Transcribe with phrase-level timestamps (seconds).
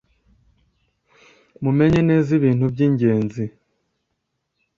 [1.63, 3.43] mumenye neza ibintu by ‘ingenzi.